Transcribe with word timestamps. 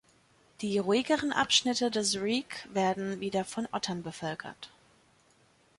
Die 0.61 0.79
ruhigeren 0.79 1.31
Abschnitte 1.31 1.91
des 1.91 2.19
Wreake 2.19 2.57
werden 2.73 3.19
wieder 3.19 3.45
von 3.45 3.67
Ottern 3.71 4.01
bevölkert. 4.01 4.71